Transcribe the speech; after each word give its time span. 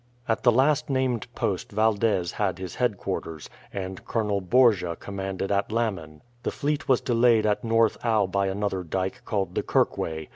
At 0.27 0.41
the 0.41 0.51
last 0.51 0.89
named 0.89 1.27
post 1.35 1.71
Valdez 1.71 2.31
had 2.31 2.57
his 2.57 2.73
headquarters, 2.73 3.51
and 3.71 4.03
Colonel 4.03 4.41
Borgia 4.41 4.95
commanded 4.95 5.51
at 5.51 5.71
Lammen. 5.71 6.21
The 6.41 6.49
fleet 6.49 6.87
was 6.87 7.01
delayed 7.01 7.45
at 7.45 7.63
North 7.63 8.03
Aa 8.03 8.25
by 8.25 8.47
another 8.47 8.81
dyke, 8.81 9.21
called 9.25 9.53
the 9.53 9.61
Kirkway. 9.61 10.29